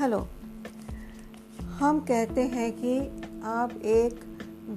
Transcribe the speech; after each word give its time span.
Hello. 0.00 0.18
हम 1.78 1.98
कहते 2.00 2.42
हैं 2.42 2.70
कि 2.72 2.92
आप 3.46 3.72
एक 3.86 4.20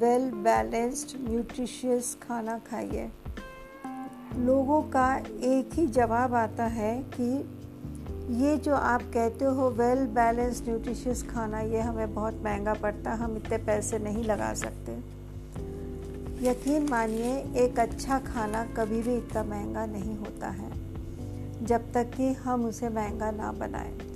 वेल 0.00 0.24
बैलेंस्ड 0.44 1.16
न्यूट्रिशियस 1.28 2.16
खाना 2.22 2.58
खाइए। 2.70 3.04
लोगों 4.38 4.80
का 4.90 5.06
एक 5.44 5.74
ही 5.74 5.86
जवाब 5.86 6.34
आता 6.34 6.66
है 6.70 6.92
कि 7.14 7.30
ये 8.42 8.56
जो 8.56 8.74
आप 8.74 9.02
कहते 9.14 9.44
हो 9.44 9.70
वेल 9.70 10.04
बैलेंस्ड 10.16 10.68
न्यूट्रिशियस 10.68 11.22
खाना, 11.30 11.60
ये 11.60 11.80
हमें 11.80 12.14
बहुत 12.14 12.42
महँगा 12.44 12.74
पड़ता 12.74 13.10
है 13.10 13.18
हम 13.18 13.36
इतने 13.36 13.58
पैसे 13.64 13.98
नहीं 14.00 14.24
लगा 14.24 14.52
सकते। 14.56 14.92
यकीन 16.48 16.88
मानिए, 16.90 17.36
एक 17.64 17.78
अच्छा 17.78 18.18
खाना 18.26 18.64
कभी 18.76 19.02
भी 19.02 19.16
इतना 19.16 19.44
महँगा 19.44 19.86
नहीं 19.86 20.16
होता 20.16 20.48
है, 20.50 20.70
जब 21.64 21.92
तक 21.92 22.10
कि 22.16 22.32
हम 22.32 22.64
उसे 22.64 22.88
महँगा 22.88 23.30
ना 23.30 23.52
बनाएँ। 23.58 24.11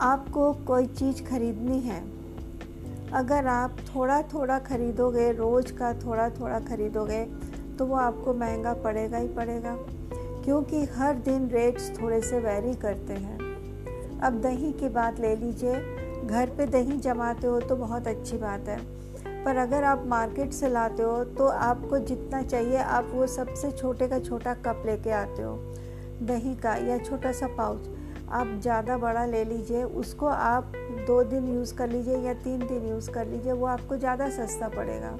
आपको 0.00 0.52
कोई 0.66 0.86
चीज़ 0.88 1.22
खरीदनी 1.24 1.78
है। 1.80 2.00
अगर 3.12 3.46
आप 3.46 3.76
थोड़ा 3.86 4.20
थोड़ा 4.24 4.58
खरीदोगे, 4.60 5.30
रोज़ 5.32 5.72
का 5.72 5.92
थोड़ा 5.96 6.28
थोड़ा 6.30 6.58
खरीदोगे 6.60 7.24
तो 7.78 7.86
वो 7.86 7.96
आपको 7.96 8.34
महँगा 8.34 8.74
पड़ेगा 8.74 9.18
ही 9.18 9.28
पड़ेगा, 9.28 9.74
क्योंकि 10.44 10.84
हर 10.92 11.14
दिन 11.24 11.48
रेट्स 11.48 11.90
थोड़े 12.00 12.20
से 12.20 12.38
वैरी 12.40 12.74
करते 12.76 13.12
हैं। 13.14 14.20
अब 14.20 14.40
दही 14.42 14.72
की 14.72 14.88
बात 14.90 15.20
ले 15.20 15.34
लीजिए, 15.36 15.74
घर 16.26 16.50
पे 16.56 16.66
दही 16.68 16.98
जमाते 17.00 17.46
हो 17.46 17.60
तो 17.60 17.76
बहुत 17.76 18.08
अच्छी 18.08 18.38
बात 18.38 18.68
है, 18.68 18.78
पर 19.44 19.56
अगर 19.56 19.84
आप 19.84 20.04
मार्केट 20.06 20.52
से 20.52 20.68
लाते 20.68 21.02
हो 21.02 21.22
तो 21.26 21.48
आपको 21.48 21.98
जितना 22.00 22.42
चाहिए, 22.42 22.76
आप 22.76 23.10
वो 23.14 23.26
सबसे 23.28 23.70
छोटे 23.72 24.08
का 24.08 24.18
छोटा 24.20 24.54
कप 24.56 24.82
लेके 24.86 25.10
आते 25.12 25.42
हो, 25.42 25.56
दही 26.22 26.54
का 26.56 26.74
या 26.86 26.98
छोटा 27.00 27.32
सा 27.32 27.46
पाउच। 27.56 27.96
आप 28.30 28.58
ज़्यादा 28.62 28.96
बड़ा 28.98 29.24
ले 29.24 29.44
लीजिए, 29.44 29.82
उसको 29.82 30.26
आप 30.26 30.72
दो 31.06 31.22
दिन 31.24 31.48
यूज़ 31.48 31.74
कर 31.74 31.88
लीजिए 31.88 32.16
या 32.16 32.32
तीन 32.34 32.66
दिन 32.66 32.88
यूज़ 32.88 33.10
कर 33.10 33.26
लीजिए, 33.26 33.52
वो 33.52 33.66
आपको 33.66 33.96
ज़्यादा 33.96 34.28
सस्ता 34.30 34.68
पड़ेगा। 34.68 35.16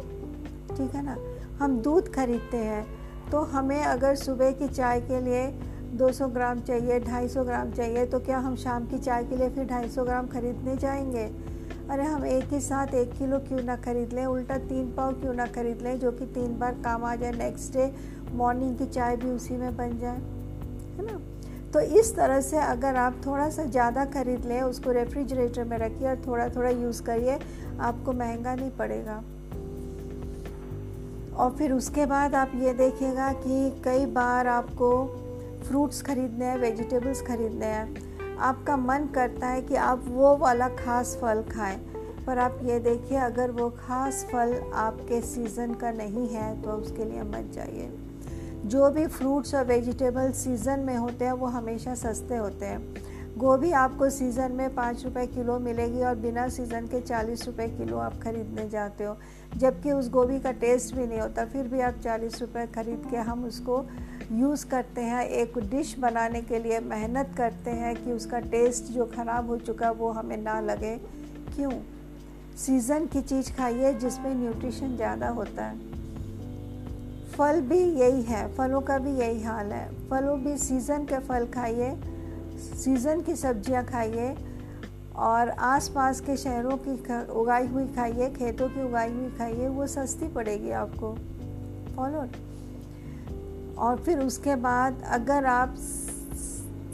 ठीक 0.76 0.94
है 0.94 1.04
ना? 1.04 1.16
हम 1.58 1.78
दूध 1.82 2.12
खरीदते 2.14 2.56
हैं 2.56 2.86
तो 3.30 3.40
हमें 3.46 3.80
अगर 3.82 4.14
सुबह 4.16 4.52
की 4.52 4.68
चाय 4.68 5.00
के 5.00 5.20
लिए 5.20 5.46
200 5.96 6.28
ग्राम 6.28 6.60
चाहिए 6.60 6.98
250 7.00 7.44
ग्राम 7.44 7.70
चाहिए 7.70 8.04
तो 8.06 8.18
क्या 8.20 8.38
हम 8.38 8.56
शाम 8.56 8.86
की 8.86 8.98
चाय 8.98 9.24
के 9.24 9.36
लिए 9.36 9.48
फिर 9.50 9.64
250 9.64 10.04
ग्राम 10.04 10.26
खरीदने 10.26 10.76
जाएँगे? 10.76 11.24
अरे, 11.90 12.04
हम 12.04 12.24
एक 12.26 12.52
ही 12.52 12.60
साथ 12.60 12.94
एक 12.94 13.12
किलो 13.12 13.38
क्यों 13.38 13.62
ना 13.62 13.76
खरीद 13.76 14.12
लें? 14.12 14.24
उल्टा 14.26 14.56
तीन 14.58 14.92
पाव 14.92 15.12
क्यों 15.12 15.34
ना 15.34 15.46
खरीद 15.46 15.82
लें, 15.82 15.98
जो 15.98 16.12
कि 16.12 16.26
तीन 16.26 16.58
बार 16.58 16.74
काम 16.84 17.04
आ 17.04 17.14
जाए 17.14 17.32
नेक्स्ट 17.32 17.72
डे 17.72 17.90
मॉर्निंग 18.32 18.76
की 18.78 18.86
चाय 18.86 19.16
भी 19.16 19.30
उसी 19.30 19.56
में 19.56 19.76
बन 19.76 19.98
जाए। 19.98 20.18
है 20.96 21.06
ना? 21.06 21.20
तो 21.74 21.80
इस 21.80 22.14
तरह 22.16 22.40
से 22.40 22.58
अगर 22.58 22.96
आप 22.96 23.20
थोड़ा 23.26 23.48
सा 23.50 23.64
ज़्यादा 23.64 24.04
खरीद 24.12 24.44
लें, 24.44 24.60
उसको 24.62 24.92
रेफ्रिजरेटर 24.92 25.64
में 25.64 25.76
रखिए 25.78 26.08
और 26.08 26.22
थोड़ा 26.26 26.48
थोड़ा 26.48 26.70
यूज़ 26.70 27.02
करिए, 27.02 27.38
आपको 27.80 28.12
महँगा 28.12 28.54
नहीं 28.54 28.70
पड़ेगा। 28.70 29.22
और 31.36 31.54
फिर 31.58 31.72
उसके 31.72 32.06
बाद 32.06 32.34
आप 32.34 32.52
ये 32.54 32.72
देखिएगा 32.74 33.32
कि 33.34 33.70
कई 33.84 34.06
बार 34.14 34.46
आपको 34.48 34.90
फ्रूट्स 35.68 36.02
खरीदने 36.02 36.44
हैं, 36.44 36.56
वेजिटेबल्स 36.58 37.22
खरीदने 37.22 37.66
हैं। 37.66 38.36
आपका 38.40 38.76
मन 38.76 39.06
करता 39.14 39.46
है 39.46 39.62
कि 39.62 39.74
आप 39.76 40.04
वो 40.08 40.36
वाला 40.36 40.68
ख़ास 40.76 41.16
फल 41.22 41.42
खाएँ, 41.50 41.78
पर 42.26 42.38
आप 42.38 42.58
ये 42.64 42.78
देखिए, 42.80 43.18
अगर 43.18 43.50
वो 43.50 43.68
ख़ास 43.78 44.26
फल 44.32 44.60
आपके 44.76 45.20
सीज़न 45.26 45.74
का 45.74 45.90
नहीं 45.92 46.28
है 46.28 46.50
तो 46.62 46.70
उसके 46.72 47.04
लिए 47.04 47.22
मत 47.24 47.52
जाइए। 47.54 47.90
जो 48.64 48.90
भी 48.90 49.06
फ्रूट्स 49.06 49.54
और 49.54 49.64
वेजिटेबल 49.64 50.32
सीज़न 50.32 50.80
में 50.80 50.96
होते 50.96 51.24
हैं, 51.24 51.32
वो 51.32 51.46
हमेशा 51.46 51.94
सस्ते 51.94 52.36
होते 52.36 52.66
हैं। 52.66 53.06
गोभी 53.38 53.70
आपको 53.72 54.08
सीज़न 54.10 54.52
में 54.52 54.74
पाँच 54.74 55.04
रुपये 55.04 55.26
किलो 55.26 55.58
मिलेगी 55.58 56.02
और 56.02 56.14
बिना 56.14 56.48
सीज़न 56.48 56.86
के 56.86 57.00
चालीस 57.00 57.46
रुपये 57.46 57.68
किलो 57.68 57.98
आप 57.98 58.18
ख़रीदने 58.22 58.68
जाते 58.68 59.04
हो। 59.04 59.16
जबकि 59.56 59.92
उस 59.92 60.08
गोभी 60.10 60.38
का 60.40 60.52
टेस्ट 60.52 60.94
भी 60.94 61.06
नहीं 61.06 61.20
होता, 61.20 61.44
फिर 61.44 61.68
भी 61.68 61.80
आप 61.80 62.00
चालीस 62.04 62.40
रुपये 62.40 62.66
ख़रीद 62.66 63.06
के 63.10 63.16
हम 63.16 63.44
उसको 63.44 63.84
यूज़ 64.32 64.66
करते 64.66 65.00
हैं। 65.00 65.24
एक 65.24 65.58
डिश 65.70 65.98
बनाने 65.98 66.42
के 66.42 66.58
लिए 66.58 66.80
मेहनत 66.80 67.34
करते 67.36 67.70
हैं 67.70 67.94
कि 67.96 68.12
उसका 68.12 68.40
टेस्ट 68.40 68.92
जो 68.92 69.04
ख़राब 69.06 69.48
हो 69.48 69.56
चुका 69.58 69.90
वो 69.90 70.10
हमें 70.10 70.36
ना 70.36 70.60
लगे। 70.60 70.96
क्यों? 71.56 71.72
सीज़न 72.56 73.06
की 73.06 73.22
चीज़ 73.22 73.52
खाइए 73.52 73.94
जिसमें 73.94 74.34
न्यूट्रिशन 74.34 74.96
ज़्यादा 74.96 75.28
होता 75.28 75.64
है। 75.64 75.97
फल 77.38 77.60
भी 77.60 77.78
यही 77.78 78.22
है, 78.22 78.46
फलों 78.54 78.80
का 78.80 78.98
भी 78.98 79.10
यही 79.10 79.42
हाल 79.42 79.72
है। 79.72 79.88
फलों 80.08 80.38
भी 80.40 80.56
सीज़न 80.58 81.04
के 81.04 81.18
फल 81.20 81.46
खाइए 81.54 81.96
सीज़न 82.58 83.20
की 83.20 83.34
सब्ज़ियाँ 83.36 83.84
खाइए 83.86 84.34
और 85.16 85.48
आसपास 85.48 86.20
के 86.20 86.36
शहरों 86.36 86.76
की 86.78 86.92
उगाई 87.32 87.66
हुई 87.66 87.86
खाइए, 87.86 88.28
खेतों 88.30 88.68
की 88.68 88.82
उगाई 88.84 89.12
हुई 89.12 89.28
खाइए, 89.38 89.68
वो 89.68 89.86
सस्ती 89.86 90.28
पड़ेगी 90.28 90.70
आपको। 90.72 91.12
फॉलो 91.96 92.26
और 93.78 93.96
फिर 93.96 94.18
उसके 94.20 94.54
बाद 94.56 95.02
अगर 95.10 95.44
आप 95.46 95.74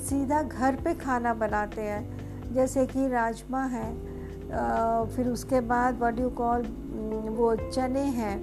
सीधा 0.05 0.43
घर 0.43 0.77
पे 0.85 0.95
खाना 0.95 1.33
बनाते 1.35 1.83
हैं, 1.83 2.55
जैसे 2.55 2.87
कि 2.87 3.07
राजमा 3.09 3.63
है 3.67 3.93
फिर 5.07 5.29
उसके 5.29 5.61
बाद 5.63 5.99
वॉट 6.01 6.19
यू 6.21 6.29
कॉल 6.33 6.67
वो 7.31 7.55
चने 7.57 8.05
हैं 8.19 8.37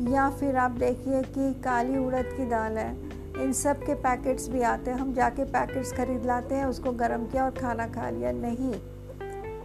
या 0.00 0.30
फिर 0.30 0.56
आप 0.56 0.70
देखिए 0.70 1.22
कि 1.22 1.54
काली 1.54 1.98
उड़द 1.98 2.24
की 2.24 2.48
दाल 2.48 2.78
है। 2.78 2.96
इन 3.42 3.52
सब 3.52 3.82
के 3.82 3.94
पैकेट्स 3.94 4.48
भी 4.48 4.62
आते 4.62 4.90
हैं। 4.90 4.98
हम 4.98 5.14
जाके 5.14 5.44
पैकेट्स 5.44 5.92
खरीद 5.92 6.24
लाते 6.24 6.54
हैं, 6.54 6.64
उसको 6.64 6.92
गर्म 6.92 7.26
किया 7.26 7.44
और 7.44 7.50
खाना 7.50 7.86
खा 7.86 8.10
लिया। 8.10 8.32
नहीं, 8.32 8.74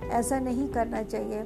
ऐसा 0.09 0.39
नहीं 0.39 0.69
करना 0.69 1.03
चाहिए। 1.03 1.43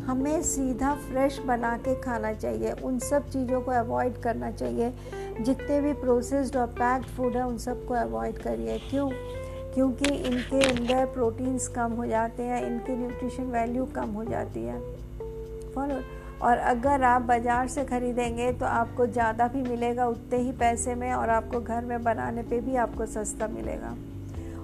हमें 0.00 0.42
सीधा 0.42 0.94
फ्रेश 0.94 1.38
बना 1.38 1.76
के 1.76 2.00
खाना 2.00 2.32
चाहिए। 2.32 2.72
उन 2.72 2.98
सब 2.98 3.28
चीज़ों 3.28 3.60
को 3.60 3.70
अवॉइड 3.70 4.16
करना 4.16 4.50
चाहिए। 4.50 4.94
जितने 5.40 5.80
भी 5.80 5.92
प्रोसेस्ड 5.92 6.56
और 6.56 6.66
पैक्ड 6.66 7.06
फ़ूड 7.06 7.36
है, 7.36 7.46
उन 7.46 7.58
सबको 7.58 7.94
अवॉइड 7.94 8.38
करिए। 8.38 8.78
क्यों? 8.78 9.10
क्योंकि 9.74 10.14
इनके 10.14 10.70
अंदर 10.70 11.06
प्रोटीन्स 11.06 11.68
कम 11.68 11.92
हो 11.92 12.06
जाते 12.06 12.42
हैं, 12.42 12.66
इनकी 12.66 12.96
न्यूट्रिशन 12.96 13.42
वैल्यू 13.42 13.84
कम 13.84 14.08
हो 14.08 14.24
जाती 14.24 14.64
है। 14.64 14.80
फॉलो 15.74 16.00
और 16.42 16.58
अगर 16.58 17.02
आप 17.02 17.22
बाज़ार 17.22 17.68
से 17.68 17.84
ख़रीदेंगे 17.84 18.52
तो 18.52 18.66
आपको 18.66 19.06
ज़्यादा 19.06 19.46
भी 19.48 19.62
मिलेगा 19.62 20.06
उतने 20.06 20.38
ही 20.38 20.52
पैसे 20.52 20.94
में 20.94 21.12
और 21.14 21.30
आपको 21.30 21.60
घर 21.60 21.84
में 21.84 22.02
बनाने 22.04 22.42
पे 22.42 22.60
भी 22.60 22.76
आपको 22.76 23.06
सस्ता 23.06 23.48
मिलेगा। 23.48 23.94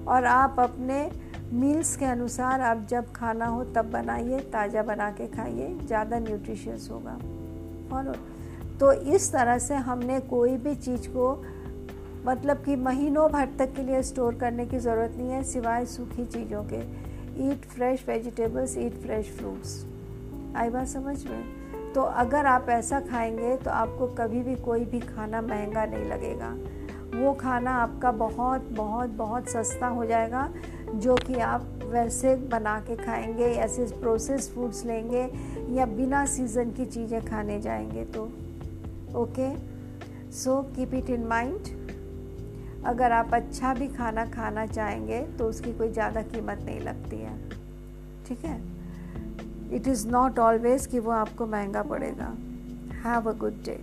और 0.06 0.24
आप 0.24 0.60
अपने 0.60 1.08
मील्स 1.52 1.96
के 1.96 2.04
अनुसार 2.04 2.60
आप 2.60 2.86
जब 2.90 3.12
खाना 3.12 3.46
हो 3.46 3.64
तब 3.66 3.90
बनाइए, 3.90 4.38
ताज़ा 4.52 4.82
बना 4.82 5.10
के 5.10 5.26
खाइए, 5.26 5.68
ज़्यादा 5.86 6.18
न्यूट्रिशियस 6.18 6.88
होगा। 6.90 7.18
फॉलो। 7.90 8.12
तो 8.80 8.92
इस 8.92 9.30
तरह 9.32 9.58
से 9.58 9.74
हमने 9.74 10.18
कोई 10.30 10.56
भी 10.56 10.74
चीज़ 10.76 11.08
को 11.08 11.34
मतलब 12.26 12.62
कि 12.64 12.76
महीनों 12.76 13.28
भर 13.30 13.48
तक 13.58 13.74
के 13.74 13.82
लिए 13.82 14.02
स्टोर 14.02 14.34
करने 14.34 14.66
की 14.66 14.78
ज़रूरत 14.78 15.14
नहीं 15.18 15.30
है, 15.30 15.42
सिवाय 15.44 15.84
सूखी 15.86 16.24
चीज़ों 16.26 16.62
के। 16.64 16.80
Eat 17.42 17.66
fresh 17.66 18.04
vegetables 18.08 18.76
eat 18.78 18.94
fresh 19.02 19.30
fruits 19.38 19.84
आई 20.56 20.70
बात 20.70 20.88
समझ 20.88 21.24
में? 21.26 21.55
तो 21.96 22.02
अगर 22.02 22.46
आप 22.46 22.66
ऐसा 22.68 22.98
खाएँगे 23.00 23.56
तो 23.56 23.70
आपको 23.70 24.06
कभी 24.14 24.42
भी 24.42 24.54
कोई 24.54 24.84
भी 24.84 24.98
खाना 25.00 25.40
महँगा 25.42 25.84
नहीं 25.84 26.04
लगेगा। 26.04 26.48
वो 27.14 27.32
खाना 27.34 27.70
आपका 27.74 28.10
बहुत 28.12 28.68
बहुत 28.72 29.10
बहुत 29.10 29.48
सस्ता 29.48 29.86
हो 29.86 30.04
जाएगा, 30.06 30.48
जो 30.94 31.14
कि 31.16 31.38
आप 31.40 31.80
वैसे 31.84 32.34
बना 32.50 32.78
के 32.80 32.96
खाएँगे, 32.96 33.44
ऐसे 33.44 33.84
प्रोसेस 34.00 34.50
फूड्स 34.54 34.84
लेंगे 34.84 35.22
या 35.76 35.86
बिना 35.86 36.24
सीज़न 36.26 36.72
की 36.72 36.86
चीज़ें 36.86 37.24
खाने 37.26 37.60
जाएँगे 37.60 38.04
तो। 38.04 38.24
Okay 39.20 39.50
so 40.34 40.62
keep 40.76 40.94
it 40.94 41.10
in 41.10 41.26
mind 41.26 41.74
अगर 42.86 43.12
आप 43.12 43.34
अच्छा 43.34 43.74
भी 43.74 43.88
खाना 43.88 44.26
खाना 44.26 44.66
चाहेंगे 44.66 45.20
तो 45.38 45.48
उसकी 45.48 45.72
कोई 45.72 45.92
ज़्यादा 45.92 46.22
कीमत 46.24 46.62
नहीं 46.66 46.80
लगती 46.80 47.16
है। 47.16 47.38
ठीक 48.28 48.44
है? 48.44 48.75
इट 49.72 49.88
इज़ 49.88 50.06
नॉट 50.08 50.38
ऑलवेज 50.38 50.86
कि 50.86 50.98
वो 50.98 51.10
आपको 51.10 51.46
महँगा 51.46 51.82
पड़ेगा. 51.82 52.34
Have 53.04 53.28
a 53.30 53.32
good 53.32 53.62
day 53.64 53.78